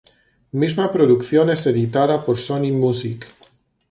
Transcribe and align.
Misma 0.51 0.91
producción 0.91 1.51
es 1.51 1.67
editada 1.67 2.25
por 2.25 2.39
Sony 2.39 2.71
Music. 2.71 3.23